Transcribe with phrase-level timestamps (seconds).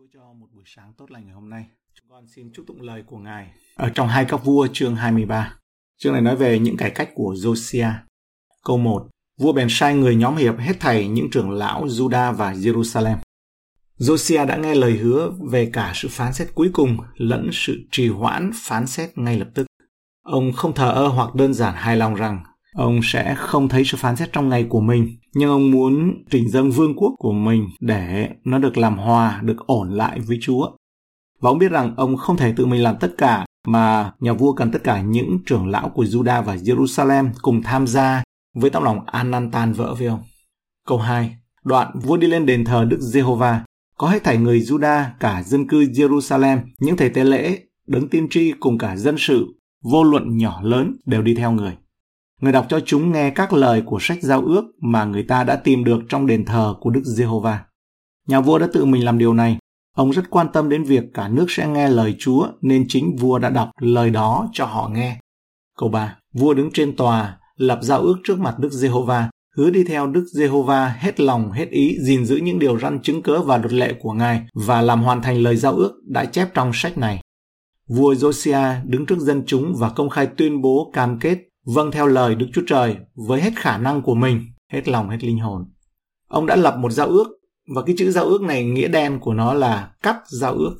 [0.00, 1.66] Chúa cho một buổi sáng tốt lành ngày hôm nay.
[1.94, 5.54] Chúng con xin chúc tụng lời của Ngài ở trong hai các vua chương 23.
[5.98, 7.92] Chương này nói về những cải cách của Josiah.
[8.64, 9.08] Câu 1.
[9.40, 13.16] Vua bèn sai người nhóm hiệp hết thảy những trưởng lão Juda và Jerusalem.
[13.98, 18.08] Josiah đã nghe lời hứa về cả sự phán xét cuối cùng lẫn sự trì
[18.08, 19.66] hoãn phán xét ngay lập tức.
[20.22, 22.44] Ông không thờ ơ hoặc đơn giản hài lòng rằng
[22.76, 26.48] ông sẽ không thấy sự phán xét trong ngày của mình nhưng ông muốn trình
[26.48, 30.70] dâng vương quốc của mình để nó được làm hòa được ổn lại với chúa
[31.40, 34.52] và ông biết rằng ông không thể tự mình làm tất cả mà nhà vua
[34.52, 38.22] cần tất cả những trưởng lão của Juda và Jerusalem cùng tham gia
[38.54, 40.22] với tấm lòng an năn tan vỡ với ông.
[40.86, 41.36] Câu 2.
[41.64, 43.64] Đoạn vua đi lên đền thờ Đức Giê-hô-va,
[43.98, 48.28] có hết thảy người Juda, cả dân cư Jerusalem, những thầy tế lễ, đấng tiên
[48.30, 49.46] tri cùng cả dân sự,
[49.84, 51.76] vô luận nhỏ lớn đều đi theo người.
[52.40, 55.56] Người đọc cho chúng nghe các lời của sách giao ước mà người ta đã
[55.56, 57.64] tìm được trong đền thờ của Đức Giê-hô-va.
[58.28, 59.58] Nhà vua đã tự mình làm điều này.
[59.96, 63.38] Ông rất quan tâm đến việc cả nước sẽ nghe lời Chúa nên chính vua
[63.38, 65.20] đã đọc lời đó cho họ nghe.
[65.78, 66.16] Câu 3.
[66.34, 70.24] Vua đứng trên tòa, lập giao ước trước mặt Đức Giê-hô-va, hứa đi theo Đức
[70.34, 73.94] Giê-hô-va hết lòng hết ý gìn giữ những điều răn chứng cớ và luật lệ
[74.00, 77.20] của Ngài và làm hoàn thành lời giao ước đã chép trong sách này.
[77.88, 82.06] Vua Josiah đứng trước dân chúng và công khai tuyên bố cam kết vâng theo
[82.06, 85.64] lời Đức Chúa Trời với hết khả năng của mình, hết lòng hết linh hồn.
[86.28, 87.26] Ông đã lập một giao ước
[87.74, 90.76] và cái chữ giao ước này nghĩa đen của nó là cắt giao ước.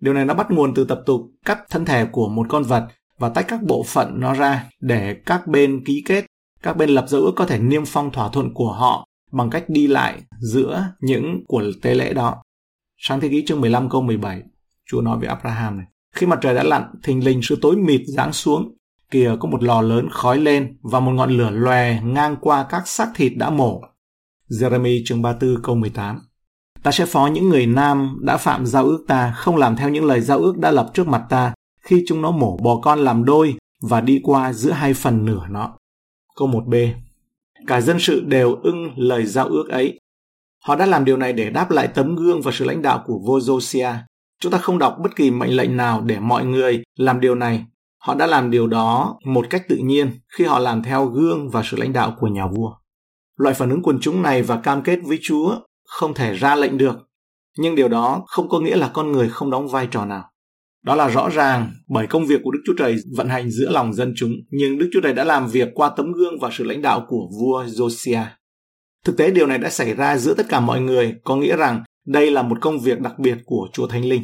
[0.00, 2.88] Điều này nó bắt nguồn từ tập tục cắt thân thể của một con vật
[3.18, 6.24] và tách các bộ phận nó ra để các bên ký kết.
[6.62, 9.64] Các bên lập giao ước có thể niêm phong thỏa thuận của họ bằng cách
[9.68, 12.42] đi lại giữa những của tế lễ đó.
[12.98, 14.42] Sáng thế ký chương 15 câu 17,
[14.90, 15.86] Chúa nói với Abraham này.
[16.14, 18.76] Khi mặt trời đã lặn, thình lình sự tối mịt giáng xuống
[19.10, 22.88] kìa, có một lò lớn khói lên và một ngọn lửa lòe ngang qua các
[22.88, 23.80] xác thịt đã mổ.
[24.50, 26.20] Jeremy chương 34 câu 18
[26.82, 30.04] Ta sẽ phó những người nam đã phạm giao ước ta không làm theo những
[30.04, 33.24] lời giao ước đã lập trước mặt ta khi chúng nó mổ bò con làm
[33.24, 35.72] đôi và đi qua giữa hai phần nửa nó.
[36.36, 36.92] Câu 1b
[37.66, 39.98] Cả dân sự đều ưng lời giao ước ấy.
[40.64, 43.18] Họ đã làm điều này để đáp lại tấm gương và sự lãnh đạo của
[43.18, 43.96] vua Josiah.
[44.40, 47.64] Chúng ta không đọc bất kỳ mệnh lệnh nào để mọi người làm điều này
[48.00, 51.62] Họ đã làm điều đó một cách tự nhiên khi họ làm theo gương và
[51.64, 52.72] sự lãnh đạo của nhà vua.
[53.36, 56.78] Loại phản ứng quần chúng này và cam kết với Chúa không thể ra lệnh
[56.78, 56.96] được,
[57.58, 60.24] nhưng điều đó không có nghĩa là con người không đóng vai trò nào.
[60.84, 63.92] Đó là rõ ràng bởi công việc của Đức Chúa Trời vận hành giữa lòng
[63.94, 66.82] dân chúng, nhưng Đức Chúa Trời đã làm việc qua tấm gương và sự lãnh
[66.82, 68.26] đạo của vua Josiah.
[69.04, 71.84] Thực tế điều này đã xảy ra giữa tất cả mọi người, có nghĩa rằng
[72.06, 74.22] đây là một công việc đặc biệt của Chúa Thánh Linh.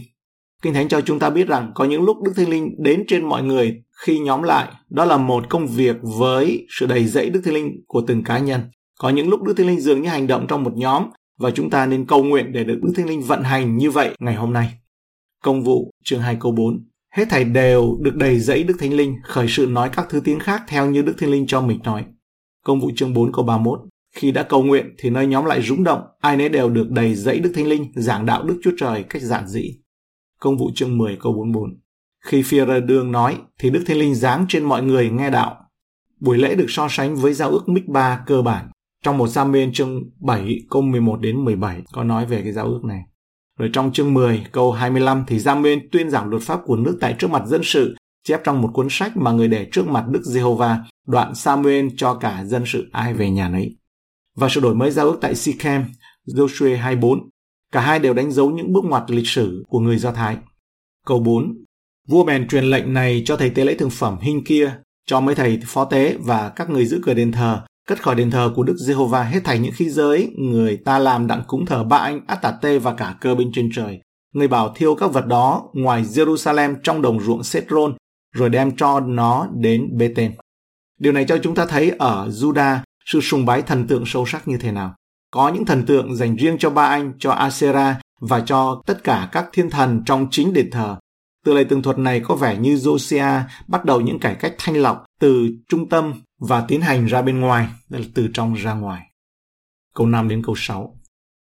[0.62, 3.28] Kinh Thánh cho chúng ta biết rằng có những lúc Đức Thánh Linh đến trên
[3.28, 4.72] mọi người khi nhóm lại.
[4.90, 8.38] Đó là một công việc với sự đầy dẫy Đức Thánh Linh của từng cá
[8.38, 8.60] nhân.
[8.98, 11.02] Có những lúc Đức Thánh Linh dường như hành động trong một nhóm
[11.38, 14.16] và chúng ta nên cầu nguyện để được Đức Thánh Linh vận hành như vậy
[14.18, 14.68] ngày hôm nay.
[15.42, 16.84] Công vụ chương 2 câu 4
[17.16, 20.38] Hết thảy đều được đầy dẫy Đức Thánh Linh, khởi sự nói các thứ tiếng
[20.38, 22.04] khác theo như Đức Thánh Linh cho mình nói.
[22.64, 23.80] Công vụ chương 4 câu 31
[24.16, 27.14] Khi đã cầu nguyện thì nơi nhóm lại rúng động, ai nấy đều được đầy
[27.14, 29.80] dẫy Đức Thánh Linh, giảng đạo Đức Chúa Trời cách giản dị.
[30.40, 31.80] Công vụ chương 10 câu 44.
[32.24, 35.56] Khi phi đương nói thì Đức Thánh Linh giáng trên mọi người nghe đạo.
[36.20, 38.70] Buổi lễ được so sánh với giao ước Mích Ba cơ bản.
[39.04, 42.84] Trong một Samuel chương 7 câu 11 đến 17 có nói về cái giao ước
[42.84, 43.00] này.
[43.58, 47.14] Rồi trong chương 10 câu 25 thì Samuel tuyên giảng luật pháp của nước tại
[47.18, 50.22] trước mặt dân sự chép trong một cuốn sách mà người để trước mặt Đức
[50.22, 53.76] Giê-hô-va, đoạn Samuel cho cả dân sự ai về nhà nấy.
[54.36, 55.84] Và sự đổi mới giao ước tại Sikhem,
[56.26, 57.30] Joshua 24
[57.76, 60.36] Cả hai đều đánh dấu những bước ngoặt lịch sử của người Do Thái.
[61.06, 61.64] Câu 4.
[62.08, 64.74] Vua bèn truyền lệnh này cho thầy tế lễ thường phẩm hình kia,
[65.06, 68.30] cho mấy thầy phó tế và các người giữ cửa đền thờ, cất khỏi đền
[68.30, 71.84] thờ của Đức Giê-hô-va hết thảy những khí giới, người ta làm đặng cúng thờ
[71.84, 74.00] ba anh Át-tà-tê và cả cơ bên trên trời.
[74.34, 77.94] Người bảo thiêu các vật đó ngoài Jerusalem trong đồng ruộng Sethron,
[78.34, 80.32] rồi đem cho nó đến Bê-tên.
[81.00, 84.48] Điều này cho chúng ta thấy ở Juda sự sùng bái thần tượng sâu sắc
[84.48, 84.94] như thế nào
[85.30, 89.28] có những thần tượng dành riêng cho ba anh, cho Asera và cho tất cả
[89.32, 90.96] các thiên thần trong chính đền thờ.
[91.44, 94.76] Từ lời tường thuật này có vẻ như Josiah bắt đầu những cải cách thanh
[94.76, 98.74] lọc từ trung tâm và tiến hành ra bên ngoài, tức là từ trong ra
[98.74, 99.02] ngoài.
[99.94, 100.94] Câu 5 đến câu 6.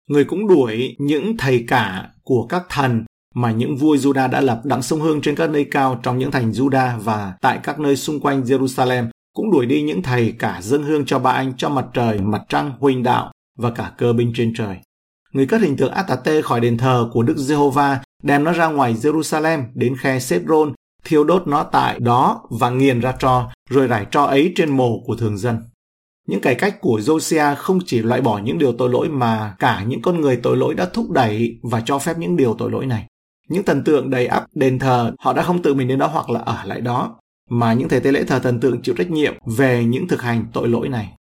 [0.09, 3.05] Người cũng đuổi những thầy cả của các thần
[3.35, 6.31] mà những vua Juda đã lập đặng sông hương trên các nơi cao trong những
[6.31, 10.61] thành Juda và tại các nơi xung quanh Jerusalem cũng đuổi đi những thầy cả
[10.63, 14.13] dân hương cho ba anh cho mặt trời, mặt trăng, huỳnh đạo và cả cơ
[14.13, 14.77] binh trên trời.
[15.33, 18.95] Người cất hình tượng Atate khỏi đền thờ của Đức Giê-hô-va, đem nó ra ngoài
[18.95, 20.73] Jerusalem đến khe Sethron,
[21.05, 25.01] thiêu đốt nó tại đó và nghiền ra tro, rồi rải tro ấy trên mồ
[25.07, 25.59] của thường dân.
[26.29, 29.85] Những cải cách của Josiah không chỉ loại bỏ những điều tội lỗi mà cả
[29.87, 32.87] những con người tội lỗi đã thúc đẩy và cho phép những điều tội lỗi
[32.87, 33.07] này.
[33.49, 36.31] Những thần tượng đầy ắp đền thờ, họ đã không tự mình đến đó hoặc
[36.31, 37.21] là ở lại đó,
[37.51, 40.47] mà những thầy tế lễ thờ thần tượng chịu trách nhiệm về những thực hành
[40.53, 41.13] tội lỗi này.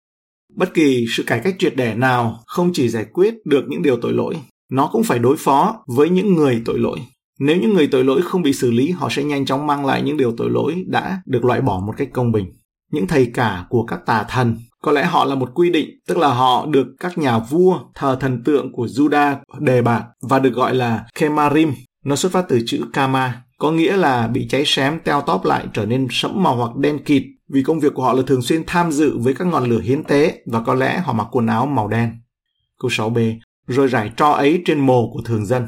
[0.55, 3.97] Bất kỳ sự cải cách triệt để nào không chỉ giải quyết được những điều
[3.97, 4.35] tội lỗi,
[4.71, 6.99] nó cũng phải đối phó với những người tội lỗi.
[7.39, 10.01] Nếu những người tội lỗi không bị xử lý, họ sẽ nhanh chóng mang lại
[10.01, 12.45] những điều tội lỗi đã được loại bỏ một cách công bình.
[12.91, 16.17] Những thầy cả của các tà thần, có lẽ họ là một quy định, tức
[16.17, 20.53] là họ được các nhà vua thờ thần tượng của Juda đề bạt và được
[20.53, 21.73] gọi là Kemarim.
[22.05, 25.65] Nó xuất phát từ chữ Kama, có nghĩa là bị cháy xém teo tóp lại
[25.73, 28.63] trở nên sẫm màu hoặc đen kịt vì công việc của họ là thường xuyên
[28.67, 31.65] tham dự với các ngọn lửa hiến tế và có lẽ họ mặc quần áo
[31.65, 32.11] màu đen.
[32.79, 35.67] Câu 6b Rồi rải tro ấy trên mồ của thường dân.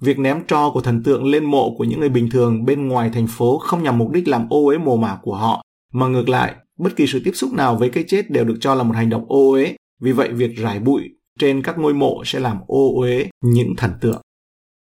[0.00, 3.10] Việc ném tro của thần tượng lên mộ của những người bình thường bên ngoài
[3.14, 6.28] thành phố không nhằm mục đích làm ô uế mồ mả của họ, mà ngược
[6.28, 8.94] lại, bất kỳ sự tiếp xúc nào với cái chết đều được cho là một
[8.96, 9.76] hành động ô uế.
[10.00, 11.02] Vì vậy, việc rải bụi
[11.38, 14.20] trên các ngôi mộ sẽ làm ô uế những thần tượng.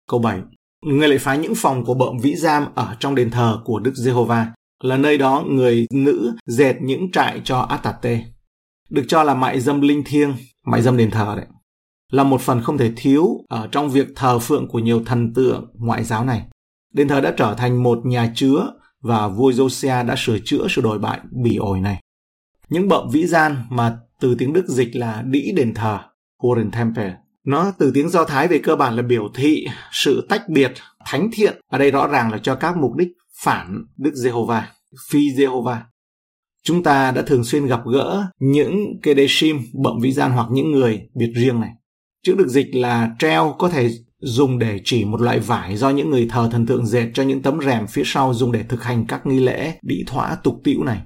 [0.10, 0.40] Câu 7.
[0.86, 3.96] Người lại phá những phòng của bợm vĩ giam ở trong đền thờ của Đức
[3.96, 4.48] Giê-hô-va,
[4.84, 8.26] là nơi đó người nữ dệt những trại cho Atate.
[8.90, 10.34] Được cho là mại dâm linh thiêng,
[10.66, 11.46] mại dâm đền thờ đấy
[12.12, 15.72] là một phần không thể thiếu ở trong việc thờ phượng của nhiều thần tượng
[15.74, 16.46] ngoại giáo này.
[16.94, 20.82] Đền thờ đã trở thành một nhà chứa và vua Josiah đã sửa chữa sự
[20.82, 22.02] đổi bại bỉ ổi này.
[22.70, 26.00] Những bậm vĩ gian mà từ tiếng Đức dịch là đĩ đền thờ,
[26.44, 30.50] Horen Temple, nó từ tiếng Do Thái về cơ bản là biểu thị sự tách
[30.50, 30.74] biệt,
[31.06, 31.62] thánh thiện.
[31.72, 33.08] Ở đây rõ ràng là cho các mục đích
[33.44, 34.68] phản Đức Giê-hô-va,
[35.10, 35.84] phi Giê-hô-va.
[36.64, 41.02] Chúng ta đã thường xuyên gặp gỡ những Kedeshim, bậm vĩ gian hoặc những người
[41.14, 41.72] biệt riêng này.
[42.24, 43.90] Chữ được dịch là treo có thể
[44.20, 47.42] dùng để chỉ một loại vải do những người thờ thần tượng dệt cho những
[47.42, 50.84] tấm rèm phía sau dùng để thực hành các nghi lễ đĩ thỏa tục tiễu
[50.84, 51.02] này.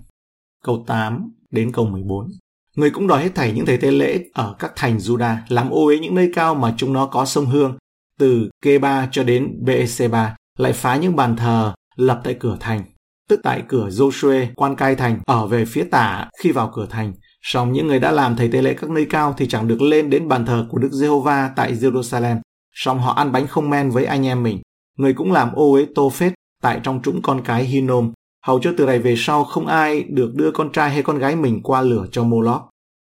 [0.64, 2.28] Câu 8 đến câu 14.
[2.76, 5.86] Người cũng đòi hết thảy những thầy tế lễ ở các thành Juda làm ô
[5.86, 7.78] uế những nơi cao mà chúng nó có sông Hương,
[8.20, 12.84] từ Keba cho đến Beeseba, lại phá những bàn thờ lập tại cửa thành,
[13.30, 17.14] tức tại cửa Joshua, quan cai thành, ở về phía tả khi vào cửa thành,
[17.48, 20.10] Song những người đã làm thầy tế lễ các nơi cao thì chẳng được lên
[20.10, 22.40] đến bàn thờ của Đức Giê-hô-va tại Jerusalem.
[22.74, 24.62] Song họ ăn bánh không men với anh em mình.
[24.98, 28.12] Người cũng làm ô uế tô phết tại trong trũng con cái Hinom.
[28.46, 31.36] Hầu cho từ này về sau không ai được đưa con trai hay con gái
[31.36, 32.62] mình qua lửa cho Moloch.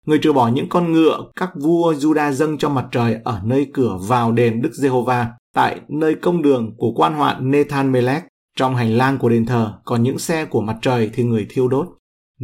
[0.06, 3.66] Người trừ bỏ những con ngựa các vua Juda dâng cho mặt trời ở nơi
[3.74, 8.22] cửa vào đền Đức Giê-hô-va tại nơi công đường của quan hoạn Nathan Melech
[8.58, 11.68] trong hành lang của đền thờ còn những xe của mặt trời thì người thiêu
[11.68, 11.88] đốt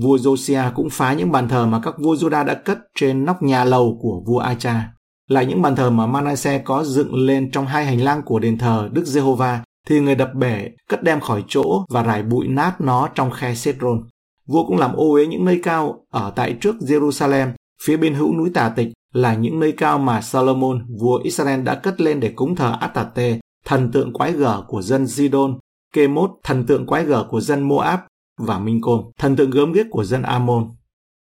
[0.03, 3.43] Vua Josia cũng phá những bàn thờ mà các vua Juda đã cất trên nóc
[3.43, 4.89] nhà lầu của vua Acha.
[5.31, 8.59] Lại những bàn thờ mà Manasseh có dựng lên trong hai hành lang của đền
[8.59, 12.81] thờ Đức Giê-hô-va thì người đập bể, cất đem khỏi chỗ và rải bụi nát
[12.81, 14.03] nó trong khe Sethron.
[14.47, 17.49] Vua cũng làm ô uế những nơi cao ở tại trước Jerusalem,
[17.83, 21.75] phía bên hữu núi Tà Tịch là những nơi cao mà Solomon, vua Israel đã
[21.75, 25.59] cất lên để cúng thờ Atate, thần tượng quái gở của dân Zidon,
[25.95, 28.01] Kemot, thần tượng quái gở của dân Moab
[28.39, 30.71] và Minh Côn, thần tượng gớm ghiếc của dân Amon.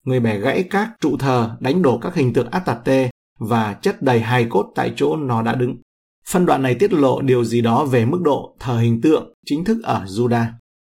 [0.06, 3.10] Người bẻ gãy các trụ thờ, đánh đổ các hình tượng Atate
[3.40, 5.76] và chất đầy hài cốt tại chỗ nó đã đứng.
[6.28, 9.64] Phân đoạn này tiết lộ điều gì đó về mức độ thờ hình tượng chính
[9.64, 10.46] thức ở Juda.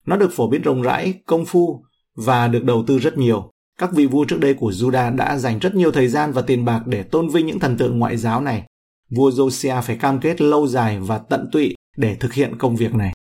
[0.05, 1.83] Nó được phổ biến rộng rãi, công phu
[2.15, 3.51] và được đầu tư rất nhiều.
[3.79, 6.65] Các vị vua trước đây của Juda đã dành rất nhiều thời gian và tiền
[6.65, 8.63] bạc để tôn vinh những thần tượng ngoại giáo này.
[9.09, 12.95] Vua Josiah phải cam kết lâu dài và tận tụy để thực hiện công việc
[12.95, 13.12] này.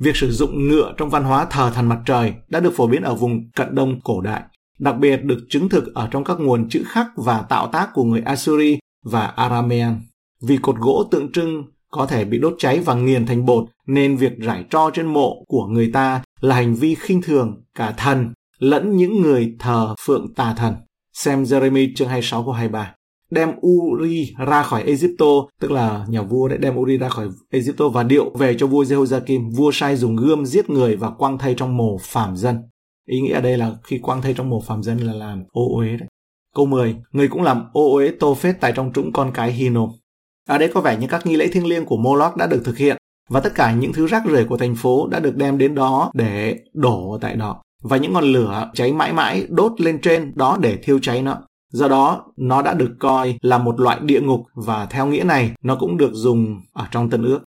[0.00, 3.02] Việc sử dụng ngựa trong văn hóa thờ thần mặt trời đã được phổ biến
[3.02, 4.42] ở vùng cận đông cổ đại,
[4.78, 8.04] đặc biệt được chứng thực ở trong các nguồn chữ khắc và tạo tác của
[8.04, 10.00] người Assyri và Aramean.
[10.42, 14.16] Vì cột gỗ tượng trưng có thể bị đốt cháy và nghiền thành bột nên
[14.16, 18.32] việc rải tro trên mộ của người ta là hành vi khinh thường cả thần
[18.58, 20.74] lẫn những người thờ phượng tà thần.
[21.12, 22.94] Xem Jeremy chương 26 câu 23
[23.34, 25.26] đem Uri ra khỏi Egypto,
[25.60, 28.84] tức là nhà vua đã đem Uri ra khỏi Egypto và điệu về cho vua
[28.84, 29.50] Jehoiakim.
[29.56, 32.58] Vua sai dùng gươm giết người và quăng thay trong mồ phạm dân.
[33.06, 35.76] Ý nghĩa ở đây là khi quăng thay trong mồ phạm dân là làm ô
[35.76, 36.08] uế đấy.
[36.54, 36.96] Câu 10.
[37.12, 39.90] Người cũng làm ô uế tô phết tại trong trũng con cái Hinnom.
[40.48, 42.76] Ở đây có vẻ như các nghi lễ thiêng liêng của Moloch đã được thực
[42.76, 42.96] hiện
[43.30, 46.10] và tất cả những thứ rác rưởi của thành phố đã được đem đến đó
[46.14, 50.58] để đổ tại đó và những ngọn lửa cháy mãi mãi đốt lên trên đó
[50.60, 51.42] để thiêu cháy nó.
[51.74, 55.52] Do đó, nó đã được coi là một loại địa ngục và theo nghĩa này,
[55.62, 57.40] nó cũng được dùng ở trong Tân ước.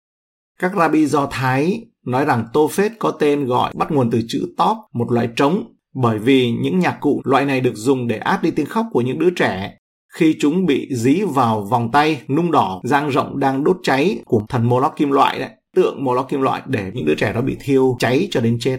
[0.60, 4.54] Các rabbi Do Thái nói rằng tô phết có tên gọi bắt nguồn từ chữ
[4.56, 5.64] top, một loại trống,
[5.94, 9.00] bởi vì những nhạc cụ loại này được dùng để áp đi tiếng khóc của
[9.00, 9.76] những đứa trẻ
[10.14, 14.42] khi chúng bị dí vào vòng tay nung đỏ giang rộng đang đốt cháy của
[14.48, 17.56] thần Moloch kim loại đấy, tượng Moloch kim loại để những đứa trẻ đó bị
[17.60, 18.78] thiêu cháy cho đến chết.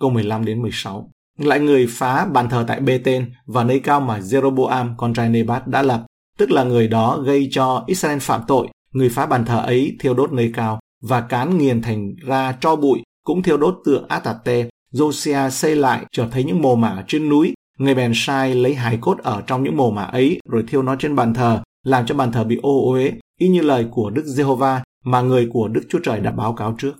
[0.00, 4.18] Câu 15 đến 16 lại người phá bàn thờ tại Bethel và nơi cao mà
[4.18, 6.04] Jeroboam con trai Nebat đã lập,
[6.38, 10.14] tức là người đó gây cho Israel phạm tội, người phá bàn thờ ấy thiêu
[10.14, 14.68] đốt nơi cao và cán nghiền thành ra cho bụi, cũng thiêu đốt tượng Atate.
[14.92, 18.98] Josiah xây lại trở thấy những mồ mả trên núi, người bèn sai lấy hài
[19.00, 22.14] cốt ở trong những mồ mả ấy rồi thiêu nó trên bàn thờ, làm cho
[22.14, 25.82] bàn thờ bị ô uế, y như lời của Đức Giê-hô-va mà người của Đức
[25.88, 26.92] Chúa Trời đã báo cáo trước.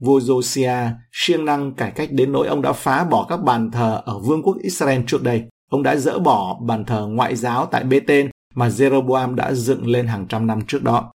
[0.00, 4.02] Vua Josiah siêng năng cải cách đến nỗi ông đã phá bỏ các bàn thờ
[4.04, 5.44] ở vương quốc Israel trước đây.
[5.70, 10.06] Ông đã dỡ bỏ bàn thờ ngoại giáo tại Bê-tên mà Jeroboam đã dựng lên
[10.06, 11.12] hàng trăm năm trước đó.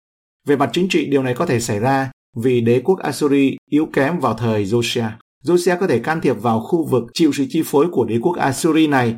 [0.47, 3.87] Về mặt chính trị, điều này có thể xảy ra vì đế quốc Assyri yếu
[3.93, 5.11] kém vào thời Josiah.
[5.45, 8.37] Josiah có thể can thiệp vào khu vực chịu sự chi phối của đế quốc
[8.37, 9.15] Assyri này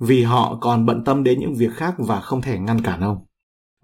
[0.00, 3.18] vì họ còn bận tâm đến những việc khác và không thể ngăn cản ông.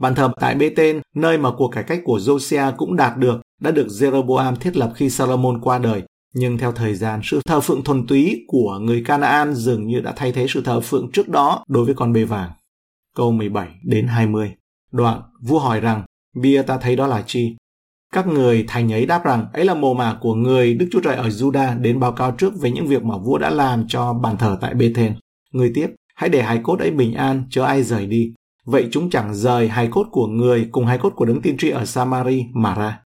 [0.00, 3.71] Bàn thờ tại Bê-tên, nơi mà cuộc cải cách của Josiah cũng đạt được, đã
[3.71, 6.02] được Jeroboam thiết lập khi Salomon qua đời.
[6.35, 10.12] Nhưng theo thời gian, sự thờ phượng thuần túy của người Canaan dường như đã
[10.17, 12.50] thay thế sự thờ phượng trước đó đối với con bê vàng.
[13.17, 14.55] Câu 17 đến 20
[14.93, 16.02] Đoạn, vua hỏi rằng,
[16.37, 17.57] bia ta thấy đó là chi?
[18.14, 21.14] Các người thành ấy đáp rằng, ấy là mồ mả của người Đức Chúa Trời
[21.17, 24.37] ở Juda đến báo cáo trước về những việc mà vua đã làm cho bàn
[24.37, 25.12] thờ tại Bethel.
[25.52, 28.33] Người tiếp, hãy để hài cốt ấy bình an, chớ ai rời đi.
[28.71, 31.71] Vậy chúng chẳng rời hài cốt của người cùng hài cốt của đấng tiên tri
[31.71, 33.01] ở Samari mà ra.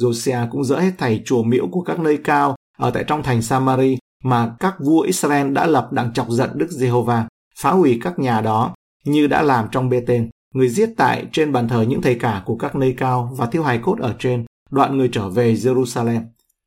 [0.00, 3.42] Josiah cũng dỡ hết thầy chùa miễu của các nơi cao ở tại trong thành
[3.42, 8.18] Samari mà các vua Israel đã lập đặng chọc giận Đức Giê-hô-va, phá hủy các
[8.18, 8.74] nhà đó
[9.04, 10.30] như đã làm trong Bê-tên.
[10.54, 13.62] Người giết tại trên bàn thờ những thầy cả của các nơi cao và thiêu
[13.62, 16.20] hài cốt ở trên, đoạn người trở về Jerusalem.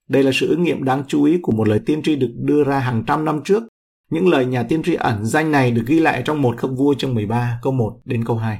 [0.09, 2.63] Đây là sự ứng nghiệm đáng chú ý của một lời tiên tri được đưa
[2.63, 3.63] ra hàng trăm năm trước.
[4.11, 6.93] Những lời nhà tiên tri ẩn danh này được ghi lại trong một khâm vua
[6.93, 8.59] chương 13 câu 1 đến câu 2.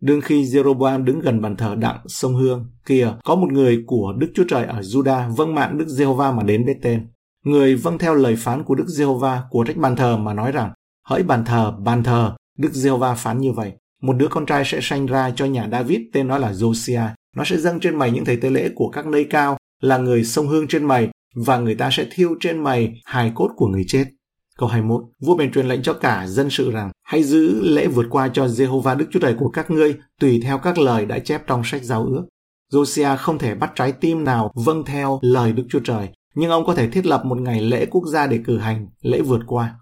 [0.00, 4.14] Đương khi Jeroboam đứng gần bàn thờ đặng sông Hương, kia, có một người của
[4.18, 7.00] Đức Chúa Trời ở Juda vâng mạng Đức Giê-hô-va mà đến Bethel.
[7.44, 10.72] Người vâng theo lời phán của Đức Giê-hô-va của trách bàn thờ mà nói rằng,
[11.06, 13.72] hỡi bàn thờ, bàn thờ, Đức Giê-hô-va phán như vậy.
[14.02, 17.08] Một đứa con trai sẽ sanh ra cho nhà David tên nó là Josiah.
[17.36, 20.24] Nó sẽ dâng trên mày những thầy tế lễ của các nơi cao, là người
[20.24, 23.84] sông hương trên mày, và người ta sẽ thiêu trên mày hài cốt của người
[23.88, 24.04] chết.
[24.58, 28.06] Câu 21, vua bèn truyền lệnh cho cả dân sự rằng hãy giữ lễ vượt
[28.10, 31.42] qua cho Jehovah Đức Chúa Trời của các ngươi tùy theo các lời đã chép
[31.46, 32.24] trong sách giáo ước.
[32.72, 36.66] Josiah không thể bắt trái tim nào vâng theo lời Đức Chúa Trời, nhưng ông
[36.66, 39.74] có thể thiết lập một ngày lễ quốc gia để cử hành lễ vượt qua.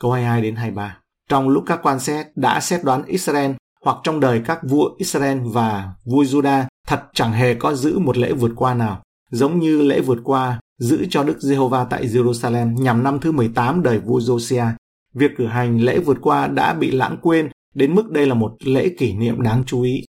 [0.00, 0.98] Câu 22 đến 23.
[1.28, 3.52] Trong lúc các quan xét đã xét đoán Israel
[3.84, 8.16] hoặc trong đời các vua Israel và vua Judah thật chẳng hề có giữ một
[8.18, 12.82] lễ vượt qua nào, giống như lễ vượt qua giữ cho Đức Giê-hô-va tại Jerusalem
[12.82, 14.72] nhằm năm thứ 18 đời vua Josiah.
[15.14, 18.52] Việc cử hành lễ vượt qua đã bị lãng quên đến mức đây là một
[18.64, 20.04] lễ kỷ niệm đáng chú ý.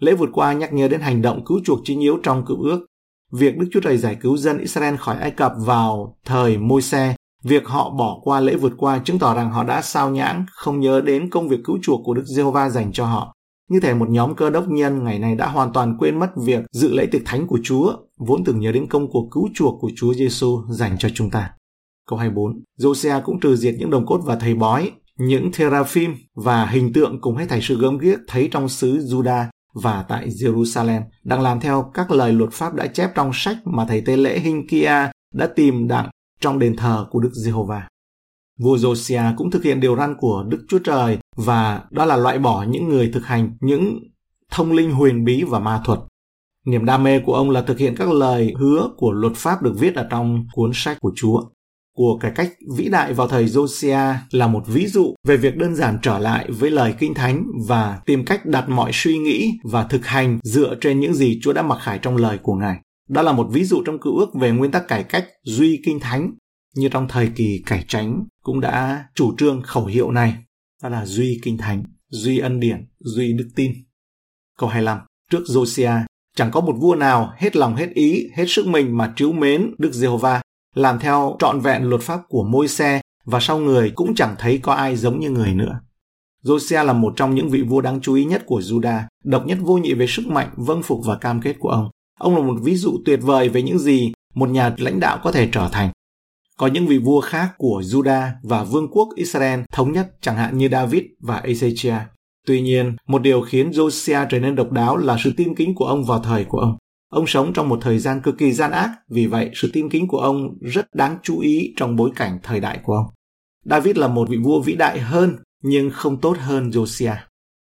[0.00, 2.86] Lễ vượt qua nhắc nhớ đến hành động cứu chuộc chính yếu trong cựu ước.
[3.32, 7.66] Việc Đức Chúa Trời giải cứu dân Israel khỏi Ai Cập vào thời Môi-se, việc
[7.66, 11.00] họ bỏ qua lễ vượt qua chứng tỏ rằng họ đã sao nhãng, không nhớ
[11.00, 13.34] đến công việc cứu chuộc của Đức Giê-hô-va dành cho họ.
[13.68, 16.64] Như thể một nhóm cơ đốc nhân ngày nay đã hoàn toàn quên mất việc
[16.72, 19.90] dự lễ tiệc thánh của Chúa, vốn từng nhớ đến công cuộc cứu chuộc của
[19.96, 21.50] Chúa Giêsu dành cho chúng ta.
[22.08, 22.62] Câu 24.
[22.80, 27.20] Josiah cũng trừ diệt những đồng cốt và thầy bói, những theraphim và hình tượng
[27.20, 29.44] cùng hết thảy sự gớm ghiếc thấy trong xứ Juda
[29.74, 33.84] và tại Jerusalem đang làm theo các lời luật pháp đã chép trong sách mà
[33.88, 36.08] thầy tế lễ Hinkia đã tìm đặng
[36.40, 37.88] trong đền thờ của Đức Giê-hô-va.
[38.58, 42.38] Vua Josiah cũng thực hiện điều răn của Đức Chúa Trời và đó là loại
[42.38, 43.98] bỏ những người thực hành những
[44.50, 46.00] thông linh huyền bí và ma thuật.
[46.66, 49.74] Niềm đam mê của ông là thực hiện các lời hứa của luật pháp được
[49.78, 51.42] viết ở trong cuốn sách của Chúa.
[51.96, 55.74] Của cải cách vĩ đại vào thời Josiah là một ví dụ về việc đơn
[55.74, 59.84] giản trở lại với lời kinh thánh và tìm cách đặt mọi suy nghĩ và
[59.84, 62.76] thực hành dựa trên những gì Chúa đã mặc khải trong lời của Ngài.
[63.08, 66.00] Đó là một ví dụ trong cựu ước về nguyên tắc cải cách duy kinh
[66.00, 66.32] thánh
[66.74, 70.34] như trong thời kỳ cải tránh cũng đã chủ trương khẩu hiệu này
[70.82, 73.72] đó là duy kinh thánh, duy ân điển, duy đức tin.
[74.58, 74.98] Câu 25.
[75.30, 76.02] Trước Josiah,
[76.36, 79.74] chẳng có một vua nào hết lòng hết ý, hết sức mình mà tríu mến
[79.78, 80.42] Đức Giê-hô-va,
[80.74, 84.72] làm theo trọn vẹn luật pháp của Môi-se và sau người cũng chẳng thấy có
[84.72, 85.80] ai giống như người nữa.
[86.44, 89.58] Josiah là một trong những vị vua đáng chú ý nhất của Juda, độc nhất
[89.60, 91.90] vô nhị về sức mạnh, vâng phục và cam kết của ông.
[92.18, 95.32] Ông là một ví dụ tuyệt vời về những gì một nhà lãnh đạo có
[95.32, 95.90] thể trở thành.
[96.58, 100.58] Có những vị vua khác của Juda và vương quốc Israel thống nhất chẳng hạn
[100.58, 102.00] như David và Ezechia.
[102.46, 105.84] Tuy nhiên, một điều khiến Josiah trở nên độc đáo là sự tin kính của
[105.84, 106.76] ông vào thời của ông.
[107.10, 110.08] Ông sống trong một thời gian cực kỳ gian ác, vì vậy sự tin kính
[110.08, 113.06] của ông rất đáng chú ý trong bối cảnh thời đại của ông.
[113.64, 117.16] David là một vị vua vĩ đại hơn, nhưng không tốt hơn Josiah.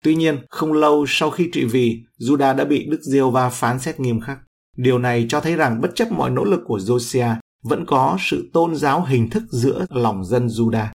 [0.04, 3.80] Tuy nhiên, không lâu sau khi trị vì, Judah đã bị Đức giê va phán
[3.80, 4.38] xét nghiêm khắc.
[4.78, 7.36] Điều này cho thấy rằng bất chấp mọi nỗ lực của Josiah,
[7.70, 10.86] vẫn có sự tôn giáo hình thức giữa lòng dân Juda,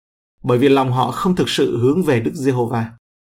[0.45, 2.91] bởi vì lòng họ không thực sự hướng về Đức Giê-hô-va.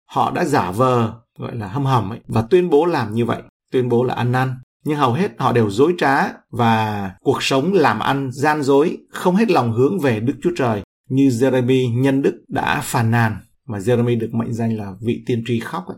[0.10, 3.42] Họ đã giả vờ, gọi là hâm hầm ấy, và tuyên bố làm như vậy,
[3.72, 4.56] tuyên bố là ăn năn.
[4.86, 9.36] Nhưng hầu hết họ đều dối trá và cuộc sống làm ăn gian dối, không
[9.36, 13.78] hết lòng hướng về Đức Chúa Trời như Jeremy nhân đức đã phàn nàn mà
[13.78, 15.98] Jeremy được mệnh danh là vị tiên tri khóc ấy.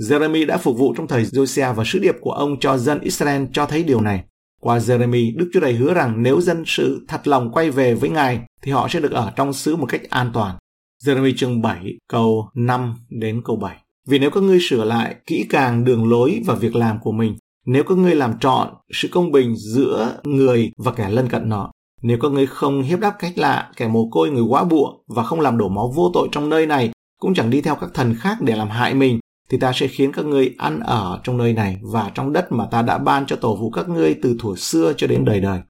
[0.00, 3.44] Jeremy đã phục vụ trong thời Josiah và sứ điệp của ông cho dân Israel
[3.52, 4.24] cho thấy điều này.
[4.64, 8.10] Qua Jeremy, Đức Chúa Trời hứa rằng nếu dân sự thật lòng quay về với
[8.10, 10.56] Ngài thì họ sẽ được ở trong xứ một cách an toàn.
[11.04, 13.76] Jeremy chương 7 câu 5 đến câu 7.
[14.08, 17.36] Vì nếu các ngươi sửa lại kỹ càng đường lối và việc làm của mình,
[17.66, 21.70] nếu các ngươi làm trọn sự công bình giữa người và kẻ lân cận nó,
[22.02, 25.22] nếu các ngươi không hiếp đáp cách lạ, kẻ mồ côi người quá bụa và
[25.22, 26.90] không làm đổ máu vô tội trong nơi này,
[27.20, 29.18] cũng chẳng đi theo các thần khác để làm hại mình,
[29.50, 32.66] thì ta sẽ khiến các ngươi ăn ở trong nơi này và trong đất mà
[32.70, 35.60] ta đã ban cho tổ phụ các ngươi từ thuở xưa cho đến đời đời.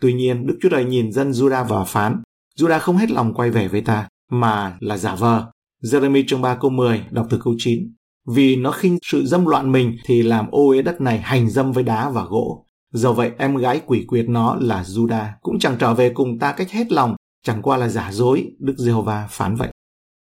[0.00, 2.22] Tuy nhiên, Đức Chúa Trời nhìn dân Judah và phán,
[2.58, 5.46] Judah không hết lòng quay về với ta, mà là giả vờ.
[5.82, 7.94] Jeremy chương 3 câu 10 đọc từ câu 9.
[8.26, 11.72] Vì nó khinh sự dâm loạn mình thì làm ô uế đất này hành dâm
[11.72, 12.66] với đá và gỗ.
[12.92, 16.52] Do vậy em gái quỷ quyệt nó là Judah cũng chẳng trở về cùng ta
[16.52, 19.68] cách hết lòng, chẳng qua là giả dối, Đức Giê-hô-va phán vậy.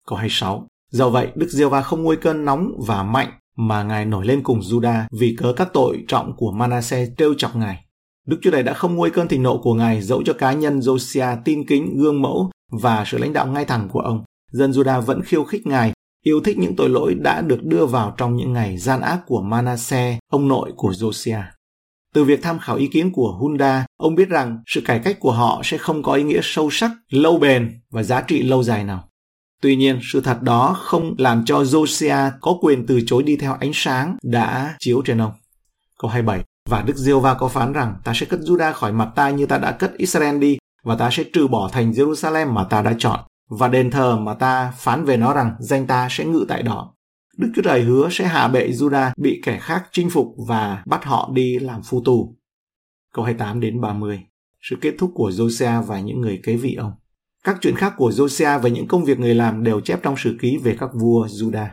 [0.06, 0.66] Câu 26.
[0.90, 4.42] Do vậy, Đức Diêu va không nguôi cơn nóng và mạnh mà Ngài nổi lên
[4.42, 7.84] cùng Juda vì cớ các tội trọng của Manasseh trêu chọc Ngài.
[8.26, 10.78] Đức Chúa Trời đã không nguôi cơn thịnh nộ của Ngài dẫu cho cá nhân
[10.78, 14.24] Josiah tin kính, gương mẫu và sự lãnh đạo ngay thẳng của ông.
[14.52, 15.92] Dân Juda vẫn khiêu khích Ngài,
[16.24, 19.42] yêu thích những tội lỗi đã được đưa vào trong những ngày gian ác của
[19.42, 21.44] Manasseh, ông nội của Josiah.
[22.14, 25.32] Từ việc tham khảo ý kiến của Hunda, ông biết rằng sự cải cách của
[25.32, 28.84] họ sẽ không có ý nghĩa sâu sắc, lâu bền và giá trị lâu dài
[28.84, 29.09] nào.
[29.60, 33.56] Tuy nhiên, sự thật đó không làm cho Josiah có quyền từ chối đi theo
[33.60, 35.32] ánh sáng đã chiếu trên ông.
[35.98, 39.08] Câu 27 Và Đức Diêu Va có phán rằng ta sẽ cất Judah khỏi mặt
[39.16, 42.64] ta như ta đã cất Israel đi và ta sẽ trừ bỏ thành Jerusalem mà
[42.64, 46.24] ta đã chọn và đền thờ mà ta phán về nó rằng danh ta sẽ
[46.24, 46.94] ngự tại đó.
[47.36, 51.04] Đức Chúa Trời hứa sẽ hạ bệ Judah bị kẻ khác chinh phục và bắt
[51.04, 52.36] họ đi làm phu tù.
[53.14, 54.20] Câu 28 đến 30
[54.60, 56.92] Sự kết thúc của Josiah và những người kế vị ông.
[57.44, 60.36] Các chuyện khác của Josiah và những công việc người làm đều chép trong sử
[60.40, 61.66] ký về các vua Judah.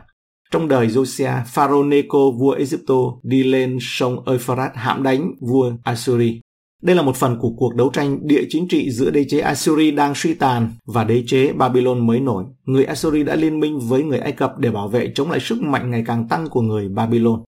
[0.50, 6.40] Trong đời Josiah, Pharaoh Neco, vua Egypto, đi lên sông Euphrates hãm đánh vua Assyri.
[6.82, 9.90] Đây là một phần của cuộc đấu tranh địa chính trị giữa đế chế Assyri
[9.90, 12.44] đang suy tàn và đế chế Babylon mới nổi.
[12.64, 15.62] Người Assyri đã liên minh với người Ai Cập để bảo vệ chống lại sức
[15.62, 17.42] mạnh ngày càng tăng của người Babylon.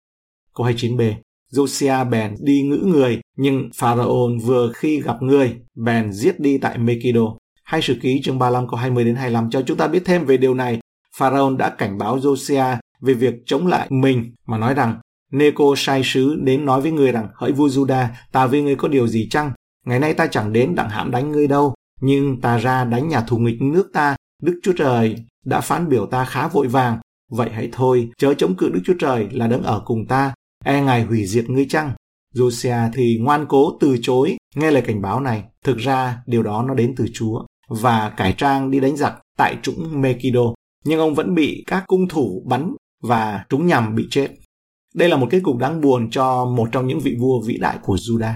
[0.54, 1.14] Câu 29b
[1.52, 6.78] Josiah bèn đi ngữ người, nhưng Pharaoh vừa khi gặp người, bèn giết đi tại
[6.78, 7.36] Megiddo.
[7.66, 10.36] Hai sử ký chương 35 câu 20 đến 25 cho chúng ta biết thêm về
[10.36, 10.78] điều này.
[11.16, 15.00] Pharaoh đã cảnh báo Josiah về việc chống lại mình mà nói rằng
[15.32, 18.88] Neco sai sứ đến nói với người rằng hỡi vua Juda, ta với ngươi có
[18.88, 19.52] điều gì chăng?
[19.86, 23.20] Ngày nay ta chẳng đến đặng hãm đánh ngươi đâu, nhưng ta ra đánh nhà
[23.20, 24.16] thù nghịch nước ta.
[24.42, 26.98] Đức Chúa Trời đã phán biểu ta khá vội vàng.
[27.30, 30.34] Vậy hãy thôi, chớ chống cự Đức Chúa Trời là đấng ở cùng ta.
[30.64, 31.92] E ngài hủy diệt ngươi chăng?
[32.34, 35.44] Josiah thì ngoan cố từ chối nghe lời cảnh báo này.
[35.64, 39.58] Thực ra điều đó nó đến từ Chúa và cải trang đi đánh giặc tại
[39.62, 44.28] trũng Mekido, nhưng ông vẫn bị các cung thủ bắn và trúng nhầm bị chết.
[44.94, 47.78] Đây là một kết cục đáng buồn cho một trong những vị vua vĩ đại
[47.82, 48.32] của Juda.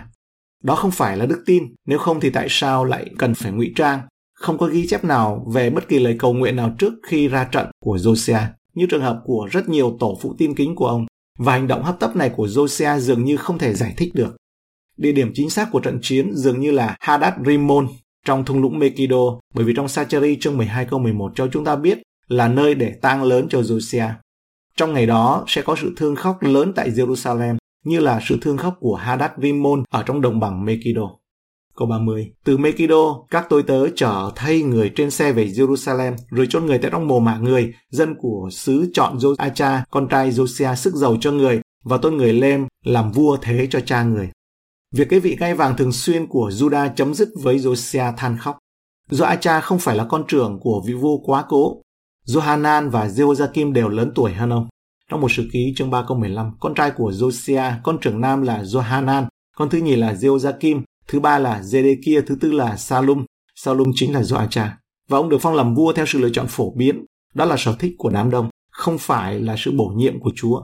[0.65, 3.73] Đó không phải là đức tin, nếu không thì tại sao lại cần phải ngụy
[3.77, 4.01] trang?
[4.35, 7.45] Không có ghi chép nào về bất kỳ lời cầu nguyện nào trước khi ra
[7.45, 11.07] trận của Josiah, như trường hợp của rất nhiều tổ phụ tin kính của ông.
[11.39, 14.37] Và hành động hấp tấp này của Josiah dường như không thể giải thích được.
[14.97, 17.89] Địa điểm chính xác của trận chiến dường như là Hadad Rimon
[18.27, 21.77] trong thung lũng Mekido bởi vì trong Sacheri chương 12 câu 11 cho chúng ta
[21.77, 24.13] biết là nơi để tang lớn cho Josiah.
[24.77, 28.57] Trong ngày đó sẽ có sự thương khóc lớn tại Jerusalem, như là sự thương
[28.57, 31.11] khóc của Hadad Vimon ở trong đồng bằng Mekido.
[31.77, 32.33] Câu 30.
[32.45, 36.79] Từ Mekido, các tôi tớ chở thay người trên xe về Jerusalem, rồi chôn người
[36.79, 37.75] tại trong mồ mả người.
[37.91, 42.33] Dân của xứ chọn Joacha, con trai Josiah sức giàu cho người, và tôn người
[42.33, 44.31] Lem làm vua thế cho cha người.
[44.95, 48.59] Việc cái vị gai vàng thường xuyên của Judah chấm dứt với Josiah than khóc.
[49.11, 51.81] Joacha không phải là con trưởng của vị vua quá cố.
[52.27, 54.69] Johanan và Jehoiakim đều lớn tuổi hơn ông.
[55.11, 58.43] Trong một sử ký chương 3 câu 15, con trai của Josiah, con trưởng nam
[58.43, 59.27] là Johanan,
[59.57, 63.25] con thứ nhì là Jehoiakim, thứ ba là Zedekia, thứ tư là Salum.
[63.57, 64.69] Salum chính là Joacha.
[65.09, 67.05] Và ông được phong làm vua theo sự lựa chọn phổ biến.
[67.35, 70.63] Đó là sở thích của đám đông, không phải là sự bổ nhiệm của Chúa.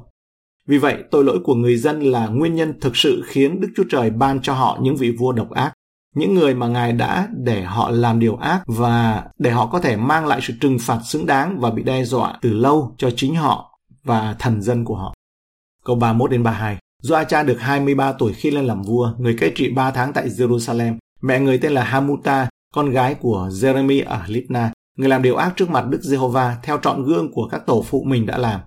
[0.66, 3.84] Vì vậy, tội lỗi của người dân là nguyên nhân thực sự khiến Đức Chúa
[3.90, 5.72] Trời ban cho họ những vị vua độc ác.
[6.14, 9.96] Những người mà Ngài đã để họ làm điều ác và để họ có thể
[9.96, 13.34] mang lại sự trừng phạt xứng đáng và bị đe dọa từ lâu cho chính
[13.34, 15.14] họ và thần dân của họ.
[15.84, 19.70] Câu 31 đến 32 Joacha được 23 tuổi khi lên làm vua, người cai trị
[19.70, 20.96] 3 tháng tại Jerusalem.
[21.22, 25.52] Mẹ người tên là Hamuta, con gái của Jeremy ở Libna, người làm điều ác
[25.56, 28.60] trước mặt Đức Giê-hô-va theo trọn gương của các tổ phụ mình đã làm.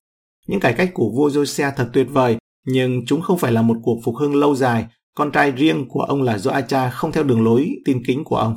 [0.49, 3.77] Những cải cách của vua Jose thật tuyệt vời, nhưng chúng không phải là một
[3.83, 4.85] cuộc phục hưng lâu dài.
[5.15, 8.55] Con trai riêng của ông là Joacha không theo đường lối tin kính của ông.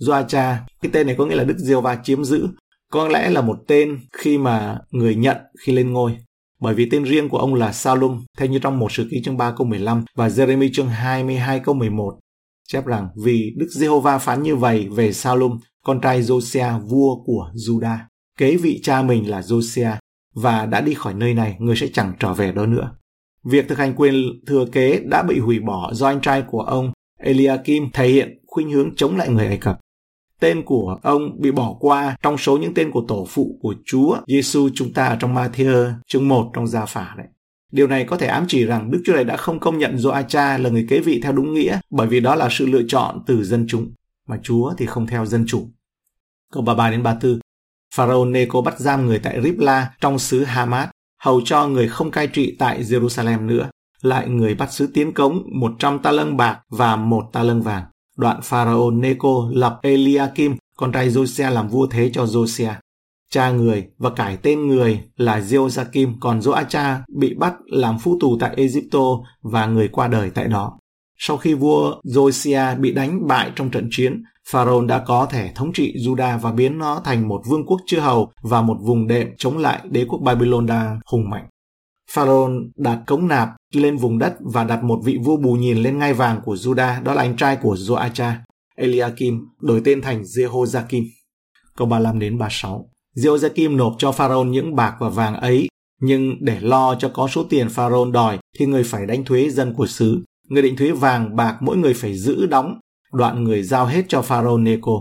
[0.00, 2.48] Joacha, cái tên này có nghĩa là Đức Giê-hô-va chiếm giữ.
[2.92, 6.16] Có lẽ là một tên khi mà người nhận khi lên ngôi.
[6.60, 9.36] Bởi vì tên riêng của ông là Salum, theo như trong một sử ký chương
[9.36, 12.18] 3 câu 15 và Jeremy chương 22 câu 11
[12.68, 17.50] chép rằng vì Đức Giê-hô-va phán như vậy về Salum, con trai Josiah vua của
[17.54, 17.96] Juda.
[18.38, 19.96] Kế vị cha mình là Josiah
[20.36, 22.90] và đã đi khỏi nơi này, người sẽ chẳng trở về đó nữa.
[23.44, 24.14] Việc thực hành quyền
[24.46, 28.70] thừa kế đã bị hủy bỏ do anh trai của ông Eliakim thể hiện khuynh
[28.70, 29.80] hướng chống lại người Ai Cập.
[30.40, 34.16] Tên của ông bị bỏ qua trong số những tên của tổ phụ của Chúa
[34.26, 37.26] Giêsu chúng ta ở trong Matthew chương 1 trong gia phả đấy.
[37.72, 40.62] Điều này có thể ám chỉ rằng Đức Chúa này đã không công nhận Joacha
[40.62, 43.44] là người kế vị theo đúng nghĩa bởi vì đó là sự lựa chọn từ
[43.44, 43.92] dân chúng,
[44.28, 45.68] mà Chúa thì không theo dân chủ.
[46.52, 47.38] Câu 33 đến 34
[47.96, 50.88] Pharaoh Neco bắt giam người tại Ribla trong xứ Hamad,
[51.22, 53.70] hầu cho người không cai trị tại Jerusalem nữa.
[54.02, 57.84] Lại người bắt sứ tiến cống 100 ta lân bạc và một ta lân vàng.
[58.16, 62.74] Đoạn Pharaoh Neco lập Eliakim, con trai Josiah làm vua thế cho Josiah
[63.30, 68.36] cha người và cải tên người là Jehoiakim, còn Joacha bị bắt làm phu tù
[68.40, 69.04] tại Egypto
[69.42, 70.78] và người qua đời tại đó.
[71.18, 75.72] Sau khi vua Josiah bị đánh bại trong trận chiến, Pharaoh đã có thể thống
[75.72, 79.28] trị Juda và biến nó thành một vương quốc chư hầu và một vùng đệm
[79.38, 81.46] chống lại đế quốc Babylon đa hùng mạnh.
[82.10, 85.98] Pharaoh đặt cống nạp lên vùng đất và đặt một vị vua bù nhìn lên
[85.98, 88.32] ngai vàng của Juda, đó là anh trai của Joacha,
[88.76, 91.04] Eliakim, đổi tên thành Jehoiakim.
[91.76, 92.90] Câu 35 đến 36.
[93.16, 95.68] Jehoiakim nộp cho Pharaoh những bạc và vàng ấy,
[96.00, 99.74] nhưng để lo cho có số tiền Pharaoh đòi thì người phải đánh thuế dân
[99.74, 100.24] của xứ.
[100.48, 102.78] Người định thuế vàng bạc mỗi người phải giữ đóng,
[103.12, 104.92] đoạn người giao hết cho Pharaoh Neco.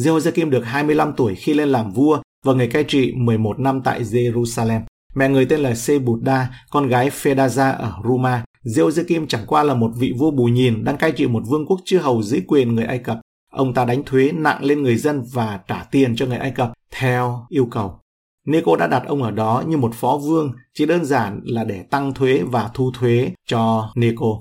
[0.00, 4.02] Jehoiakim được 25 tuổi khi lên làm vua và người cai trị 11 năm tại
[4.02, 4.80] Jerusalem.
[5.14, 8.44] Mẹ người tên là Sebudda, con gái Phedaza ở Ruma.
[8.64, 11.80] Jehoiakim chẳng qua là một vị vua bù nhìn đang cai trị một vương quốc
[11.84, 13.20] chư hầu dưới quyền người Ai Cập.
[13.52, 16.72] Ông ta đánh thuế nặng lên người dân và trả tiền cho người Ai Cập
[16.90, 17.98] theo yêu cầu.
[18.46, 21.82] Neco đã đặt ông ở đó như một phó vương, chỉ đơn giản là để
[21.82, 24.40] tăng thuế và thu thuế cho Neco.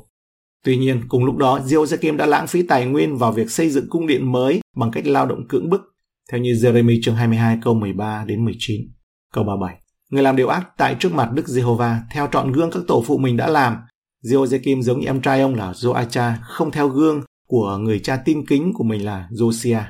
[0.64, 3.90] Tuy nhiên, cùng lúc đó, Jehoiakim đã lãng phí tài nguyên vào việc xây dựng
[3.90, 5.82] cung điện mới bằng cách lao động cưỡng bức,
[6.32, 8.82] theo như Jeremy chương 22 câu 13 đến 19.
[9.34, 9.82] Câu 37.
[10.12, 13.18] Người làm điều ác tại trước mặt Đức Giê-hô-va, theo trọn gương các tổ phụ
[13.18, 13.78] mình đã làm.
[14.24, 18.46] Jehoiakim giống như em trai ông là Joacha, không theo gương của người cha tin
[18.46, 19.84] kính của mình là Josiah.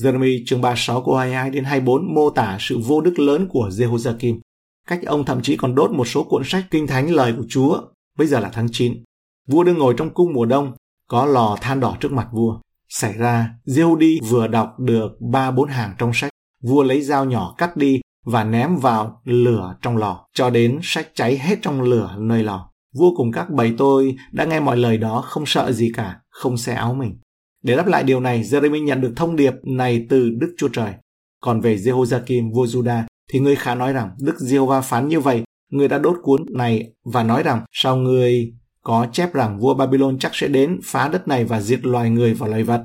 [0.00, 4.38] Jeremy chương 36 câu 22 đến 24 mô tả sự vô đức lớn của Jehoiakim.
[4.86, 7.80] Cách ông thậm chí còn đốt một số cuộn sách kinh thánh lời của Chúa.
[8.18, 9.04] Bây giờ là tháng 9.
[9.48, 10.72] Vua đang ngồi trong cung mùa đông,
[11.08, 12.60] có lò than đỏ trước mặt vua.
[12.88, 16.30] Xảy ra, Jehudi vừa đọc được ba bốn hàng trong sách.
[16.62, 21.08] Vua lấy dao nhỏ cắt đi và ném vào lửa trong lò, cho đến sách
[21.14, 22.70] cháy hết trong lửa nơi lò.
[22.94, 26.56] Vua cùng các bầy tôi đã nghe mọi lời đó không sợ gì cả, không
[26.56, 27.18] xé áo mình.
[27.62, 30.92] Để đáp lại điều này, Jeremy nhận được thông điệp này từ Đức Chúa Trời.
[31.40, 35.42] Còn về Jehoiakim, vua Juda, thì người khá nói rằng Đức Giê-hô-va phán như vậy,
[35.70, 38.52] người đã đốt cuốn này và nói rằng sao người
[38.90, 42.34] có chép rằng vua Babylon chắc sẽ đến phá đất này và diệt loài người
[42.34, 42.84] và loài vật.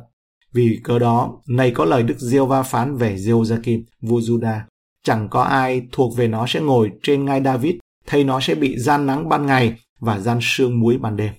[0.54, 4.60] Vì cớ đó, này có lời Đức Giê-hô-va phán về Jehoiakim, vua Juda.
[5.04, 7.76] Chẳng có ai thuộc về nó sẽ ngồi trên ngai David,
[8.08, 11.34] thay nó sẽ bị gian nắng ban ngày và gian sương muối ban đêm.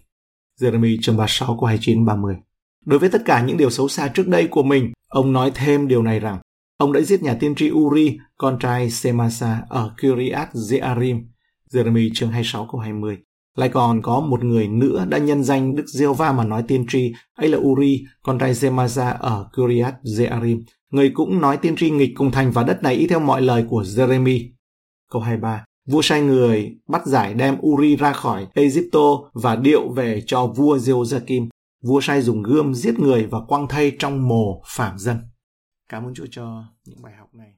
[0.60, 2.36] Jeremy chương 36 câu 29 30
[2.86, 5.88] Đối với tất cả những điều xấu xa trước đây của mình, ông nói thêm
[5.88, 6.38] điều này rằng
[6.78, 11.22] ông đã giết nhà tiên tri Uri, con trai Semasa ở Kiriath Jearim.
[11.72, 13.18] Jeremy chương 26 câu 20.
[13.56, 16.86] Lại còn có một người nữa đã nhân danh Đức giê va mà nói tiên
[16.88, 20.62] tri, ấy là Uri, con trai Zemaza ở Kiriat Jearim.
[20.90, 23.64] Người cũng nói tiên tri nghịch cùng thành và đất này y theo mọi lời
[23.68, 24.48] của Jeremy.
[25.10, 25.64] Câu 23.
[25.88, 29.00] Vua sai người bắt giải đem Uri ra khỏi Egypto
[29.32, 31.48] và điệu về cho vua Jehoiakim
[31.82, 35.16] vua sai dùng gươm giết người và quăng thây trong mồ phạm dân.
[35.88, 37.55] Cảm ơn Chúa cho những bài học này.